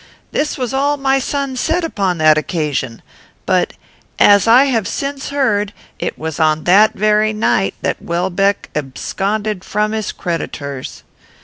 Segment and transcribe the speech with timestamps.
[0.31, 3.03] This was all my son said upon that occasion;
[3.45, 3.73] but,
[4.17, 9.91] as I have since heard, it was on that very night that Welbeck absconded from
[9.91, 11.03] his creditors.'